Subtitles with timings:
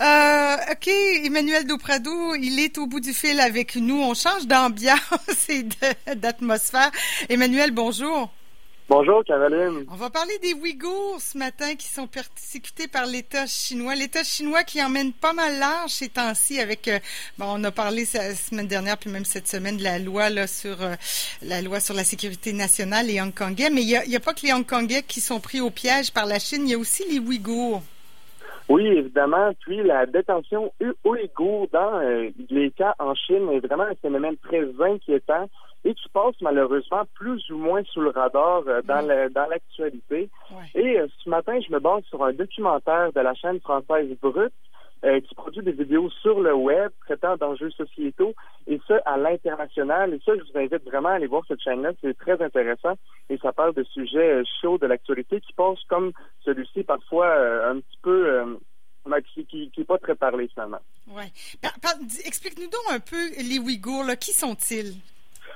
[0.00, 0.88] Euh, OK,
[1.24, 4.00] Emmanuel Doprado, il est au bout du fil avec nous.
[4.00, 4.98] On change d'ambiance
[5.48, 5.64] et
[6.14, 6.90] d'atmosphère.
[7.28, 8.30] Emmanuel, bonjour.
[8.86, 9.86] Bonjour, Caroline.
[9.88, 13.94] On va parler des Ouïghours ce matin qui sont persécutés par l'État chinois.
[13.94, 16.98] L'État chinois qui emmène pas mal large ces temps-ci avec, euh,
[17.38, 20.46] bon, on a parlé la semaine dernière puis même cette semaine de la loi là
[20.46, 20.96] sur euh,
[21.40, 23.70] la loi sur la sécurité nationale les Hongkongais.
[23.70, 26.12] Mais il n'y a, y a pas que les Hongkongais qui sont pris au piège
[26.12, 27.82] par la Chine, il y a aussi les Ouïghours.
[28.74, 29.52] Oui, évidemment.
[29.60, 30.72] Puis la détention
[31.04, 35.48] ouïghour dans euh, les cas en Chine est vraiment un phénomène très inquiétant
[35.84, 40.28] et qui passe malheureusement plus ou moins sous le radar euh, dans dans l'actualité.
[40.74, 44.52] Et euh, ce matin, je me base sur un documentaire de la chaîne française Brut
[45.04, 48.34] euh, qui produit des vidéos sur le web traitant d'enjeux sociétaux
[48.66, 50.14] et ça à l'international.
[50.14, 51.92] Et ça, je vous invite vraiment à aller voir cette chaîne-là.
[52.00, 52.94] C'est très intéressant
[53.28, 56.12] et ça parle de sujets chauds de l'actualité qui passent comme
[56.44, 57.34] celui-ci parfois
[57.68, 58.58] un petit peu
[59.48, 60.80] qui n'est pas très parlé finalement.
[61.08, 61.24] Oui.
[62.24, 64.04] Explique-nous donc un peu les Ouïghours.
[64.04, 64.16] Là.
[64.16, 64.94] Qui sont-ils?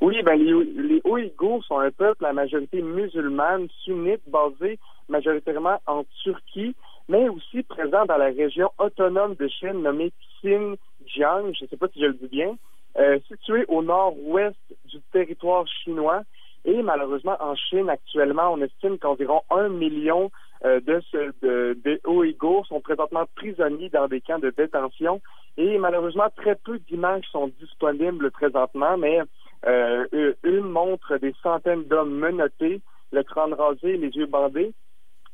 [0.00, 0.52] Oui, ben les,
[0.82, 6.74] les Ouïghours sont un peuple à majorité musulmane, sunnite, basé majoritairement en Turquie,
[7.10, 11.88] mais aussi présent dans la région autonome de Chine nommée Xinjiang, je ne sais pas
[11.88, 12.56] si je le dis bien,
[12.98, 16.22] euh, située au nord-ouest du territoire chinois.
[16.64, 20.30] Et malheureusement, en Chine, actuellement, on estime qu'environ un million
[20.64, 21.02] euh, de,
[21.42, 25.20] de, de Ouïghours sont présentement prisonniers dans des camps de détention.
[25.56, 29.18] Et malheureusement, très peu d'images sont disponibles présentement, mais
[29.66, 32.80] euh, une montre des centaines d'hommes menottés,
[33.10, 34.72] le crâne rasé, les yeux bandés,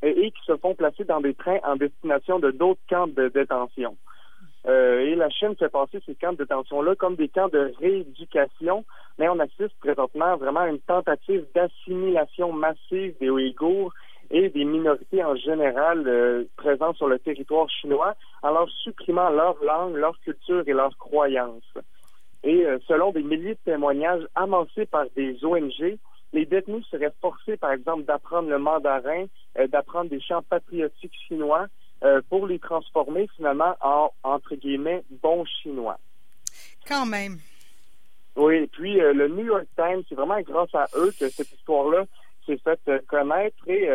[0.03, 3.97] et, qui se font placer dans des trains en destination de d'autres camps de détention.
[4.67, 8.85] Euh, et la Chine fait passer ces camps de détention-là comme des camps de rééducation,
[9.19, 13.93] mais on assiste présentement vraiment à une tentative d'assimilation massive des Ouïghours
[14.31, 19.57] et des minorités en général euh, présentes sur le territoire chinois en leur supprimant leur
[19.63, 21.63] langue, leur culture et leurs croyances.
[22.43, 25.97] Et euh, selon des milliers de témoignages amassés par des ONG,
[26.33, 29.27] les détenus seraient forcés, par exemple, d'apprendre le mandarin,
[29.59, 31.67] euh, d'apprendre des chants patriotiques chinois
[32.05, 35.99] euh, pour les transformer finalement en, entre guillemets, bons chinois.
[36.87, 37.39] Quand même.
[38.37, 42.05] Oui, et puis le New York Times, c'est vraiment grâce à eux que cette histoire-là
[42.45, 43.89] s'est faite connaître et,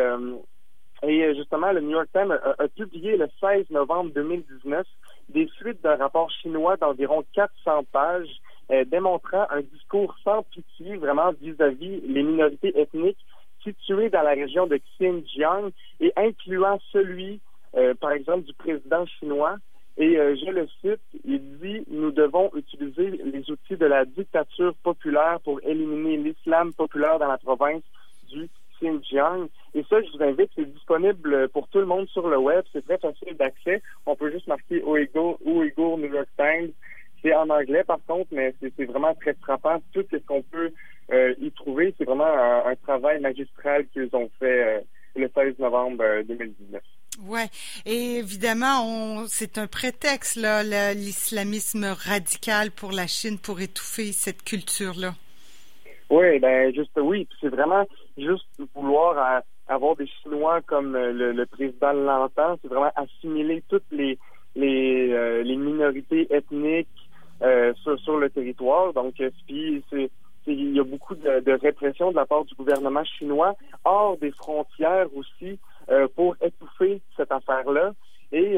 [1.04, 4.84] et justement, le New York Times a, a publié le 16 novembre 2019
[5.28, 8.40] des suites d'un rapport chinois d'environ 400 pages
[8.72, 13.24] euh, démontrant un discours sans pitié vraiment vis-à-vis les minorités ethniques
[13.62, 17.40] situées dans la région de Xinjiang et incluant celui,
[17.76, 19.56] euh, par exemple, du président chinois.
[19.98, 24.74] Et euh, je le cite, il dit Nous devons utiliser les outils de la dictature
[24.82, 27.82] populaire pour éliminer l'islam populaire dans la province
[28.30, 28.48] du
[28.80, 29.48] Xinjiang.
[29.74, 32.64] Et ça, je vous invite, c'est disponible pour tout le monde sur le web.
[32.72, 33.82] C'est très facile d'accès.
[34.06, 36.72] On peut juste marquer Ouïghour, Ouïghour New York Times.
[37.22, 39.80] C'est en anglais, par contre, mais c'est vraiment très frappant.
[39.92, 40.72] Tout ce qu'on peut
[41.12, 44.80] euh, y trouver, c'est vraiment un, travail magistral qu'ils ont fait euh,
[45.14, 46.74] le 16 novembre 2019.
[46.74, 46.78] Euh,
[47.26, 47.48] Ouais,
[47.84, 50.62] et évidemment, c'est un prétexte là,
[50.94, 55.12] l'islamisme radical pour la Chine pour étouffer cette culture-là.
[56.08, 62.58] Oui, ben juste oui, c'est vraiment juste vouloir avoir des Chinois comme le, président l'entend,
[62.62, 64.18] c'est vraiment assimiler toutes les
[64.54, 66.88] les, euh, les minorités ethniques
[67.82, 68.92] sur, sur, le territoire.
[68.92, 69.14] Donc,
[69.46, 70.10] puis c'est
[70.46, 73.54] il y a beaucoup de, de, répression de la part du gouvernement chinois
[73.84, 75.58] hors des frontières aussi
[76.16, 77.92] pour étouffer cette affaire-là.
[78.32, 78.56] Et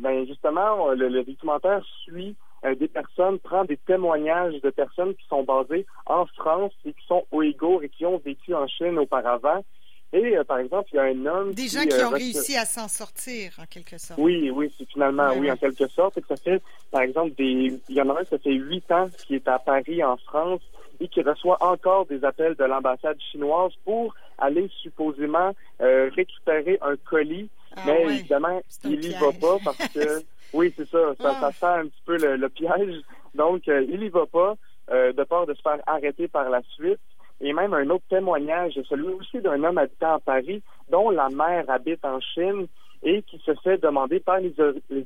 [0.00, 5.26] ben justement, le, le documentaire suit euh, des personnes, prend des témoignages de personnes qui
[5.28, 9.64] sont basées en France et qui sont ouïghours et qui ont vécu en Chine auparavant.
[10.12, 11.54] Et euh, par exemple, il y a un homme.
[11.54, 14.18] Des gens qui euh, ont réussi à s'en sortir, en quelque sorte.
[14.18, 16.18] Oui, oui, c'est finalement, oui, en quelque sorte.
[16.18, 17.80] Et que ça fait, par exemple, des.
[17.88, 20.62] Il y en a un, ça fait huit ans qui est à Paris, en France,
[21.00, 27.48] et qui reçoit encore des appels de l'ambassade chinoise pour aller supposément récupérer un colis.
[27.76, 30.98] Ah mais évidemment, il n'y va pas parce que Oui, c'est ça.
[31.20, 31.52] Ça, ça, ah.
[31.52, 33.02] sent un petit peu le, piège.
[33.34, 34.54] Donc, euh, il y va pas
[34.90, 36.98] euh, de peur de se faire arrêter par la suite.
[37.40, 41.68] Et même un autre témoignage, celui aussi d'un homme habitant à Paris, dont la mère
[41.68, 42.66] habite en Chine
[43.02, 44.54] et qui se fait demander par les,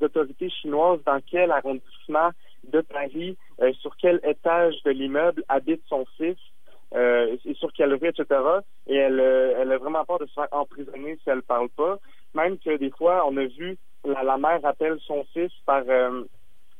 [0.02, 2.30] autorités chinoises dans quel arrondissement
[2.64, 6.38] de Paris, euh, sur quel étage de l'immeuble habite son fils.
[6.92, 8.24] et sur quelle rue, etc.
[8.86, 11.98] Et elle, elle a vraiment peur de se faire emprisonner si elle parle pas.
[12.34, 16.24] Même que des fois, on a vu la, mère appelle son fils par, euh,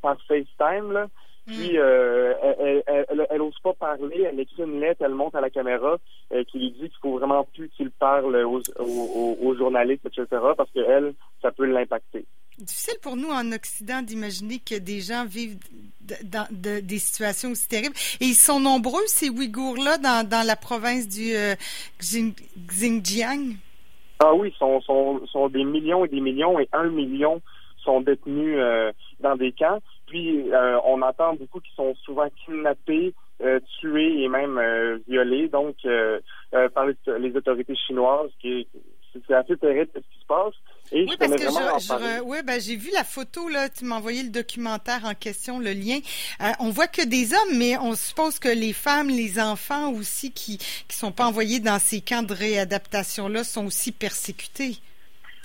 [0.03, 1.07] par FaceTime, là.
[1.47, 1.77] Puis mm.
[1.77, 2.35] euh,
[2.87, 5.99] elle, elle, ose pas parler, elle écrit une lettre, elle monte à la caméra
[6.33, 10.27] euh, qui lui dit qu'il faut vraiment plus qu'il parle aux, aux, aux, journalistes, etc.
[10.57, 12.25] parce que elle, ça peut l'impacter.
[12.57, 15.59] Difficile pour nous en Occident d'imaginer que des gens vivent
[16.23, 17.97] dans des situations aussi terribles.
[18.21, 21.55] Et ils sont nombreux, ces Ouïghours-là, dans, dans, la province du euh,
[22.01, 23.57] Xinjiang.
[24.21, 27.43] Ah oui, sont, sont, sont des millions et des millions, et un million
[27.85, 29.79] sont détenus euh, dans des camps.
[30.07, 34.61] Puis euh, on entend beaucoup qui sont souvent kidnappés, euh, tués et même
[35.09, 35.77] violés, donc
[36.75, 38.67] par les, autorités chinoises, qui
[39.29, 40.55] c'est assez terrible ce qui se passe.
[40.91, 44.25] Et oui, parce que je, oui, ben, j'ai vu la photo, là, tu m'as envoyé
[44.25, 46.01] le documentaire en question, le lien.
[46.59, 50.59] on voit que des hommes, mais on suppose que les femmes, les enfants aussi qui
[50.59, 54.79] qui sont pas envoyés dans ces camps de réadaptation-là sont aussi persécutés.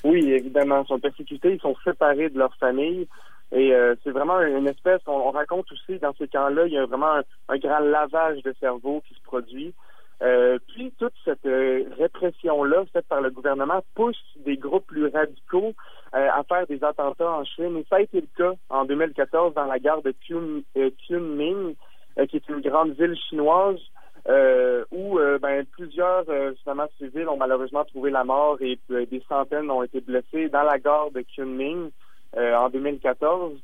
[0.03, 3.07] Oui, évidemment, ils sont persécutés, ils sont séparés de leur famille.
[3.51, 6.85] Et euh, c'est vraiment une espèce, on, raconte aussi dans ces camps-là, il y a
[6.85, 9.73] vraiment un, grand lavage de cerveau qui se produit.
[10.21, 15.73] Euh, puis toute cette euh, répression-là faite par le gouvernement pousse des groupes plus radicaux
[16.11, 17.77] à faire des attentats en Chine.
[17.77, 20.11] Et ça a été le cas en 2014 dans la gare de
[21.07, 21.75] Kunming,
[22.27, 23.79] qui est une grande ville chinoise
[24.29, 26.53] euh, où euh, ben, plusieurs euh,
[26.97, 30.77] civils ont malheureusement trouvé la mort et euh, des centaines ont été blessés dans la
[30.77, 31.89] gare de Kunming
[32.37, 33.57] en 2014.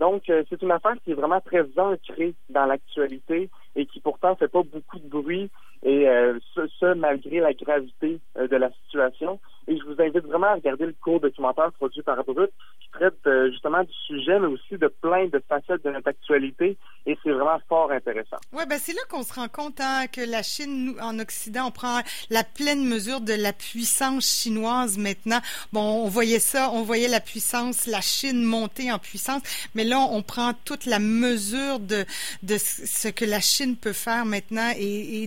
[0.00, 4.48] Donc, c'est une affaire qui est vraiment très ancrée dans l'actualité et qui pourtant fait
[4.48, 5.50] pas beaucoup de bruit
[5.82, 6.06] et
[6.54, 9.38] ce, malgré la gravité de la situation.
[9.68, 13.28] Et je vous invite vraiment à regarder le court documentaire produit par Brut qui traite
[13.50, 17.58] justement du sujet, mais aussi de plein de facettes de notre actualité et c'est vraiment
[17.68, 18.36] fort intéressant.
[18.52, 21.66] Oui, ben c'est là qu'on se rend compte hein, que la Chine, nous, en Occident,
[21.66, 22.00] on prend
[22.30, 25.40] la pleine mesure de la puissance chinoise maintenant.
[25.72, 29.42] Bon, on voyait ça, on voyait la puissance, la Chine monter en puissance,
[29.74, 32.04] mais là, on prend toute la mesure de,
[32.42, 35.26] de ce que la Chine peut faire maintenant et, et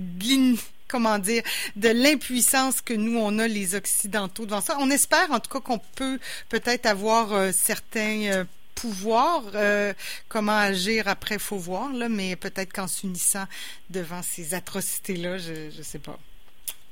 [0.90, 1.44] de
[1.76, 4.76] de l'impuissance que nous, on a les Occidentaux devant ça.
[4.80, 8.44] On espère en tout cas qu'on peut peut-être avoir euh, certains euh,
[8.81, 9.44] pouvoir.
[9.56, 9.94] Euh,
[10.28, 13.46] comment agir après, faut voir, là, mais peut-être qu'en s'unissant
[13.90, 16.18] devant ces atrocités-là, je ne sais pas.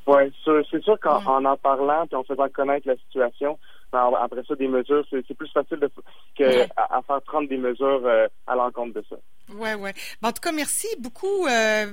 [0.07, 3.59] Oui, c'est sûr qu'en en, parlant et en faisant connaître la situation,
[3.93, 5.89] après ça, des mesures, c'est plus facile de,
[6.37, 9.15] que à, faire prendre des mesures euh, à l'encontre de ça.
[9.53, 9.91] Oui, oui.
[10.21, 11.85] En tout cas, merci beaucoup, euh,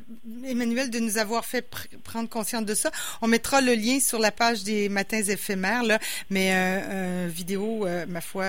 [0.44, 1.64] Emmanuel, de nous avoir fait
[2.02, 2.90] prendre conscience de ça.
[3.22, 5.98] On mettra le lien sur la page des Matins éphémères, là,
[6.30, 8.44] mais euh, vidéo, euh, ma foi,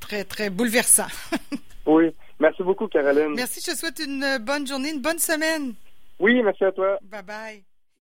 [0.00, 1.06] très, très bouleversant.
[1.86, 2.12] oui.
[2.40, 3.34] Merci beaucoup, Caroline.
[3.36, 3.60] Merci.
[3.64, 5.74] Je te souhaite une bonne journée, une bonne semaine.
[6.18, 6.98] Oui, merci à toi.
[7.02, 7.73] Bye bye.